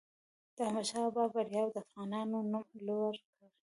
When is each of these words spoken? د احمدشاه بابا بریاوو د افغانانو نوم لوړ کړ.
د 0.55 0.57
احمدشاه 0.67 1.07
بابا 1.15 1.33
بریاوو 1.33 1.73
د 1.73 1.77
افغانانو 1.83 2.37
نوم 2.51 2.67
لوړ 2.87 3.13
کړ. 3.29 3.47